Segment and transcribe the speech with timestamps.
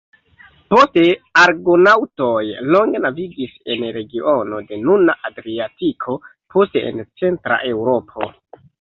[0.73, 1.03] Poste
[1.41, 2.39] Argonaŭtoj
[2.77, 6.21] longe navigis en regiono de nuna Adriatiko,
[6.57, 8.35] poste en centra Eŭropo.